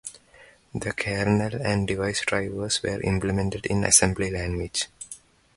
[0.73, 4.87] The kernel and device drivers were implemented in assembly language.